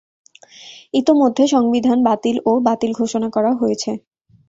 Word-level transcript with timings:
ইতোমধ্যে 0.93 1.43
সংবিধান 1.47 1.97
বাতিল 2.07 2.35
ও 2.45 2.61
বাতিল 2.67 2.91
ঘোষণা 2.93 3.27
করা 3.35 3.51
হয়েছে। 3.53 3.91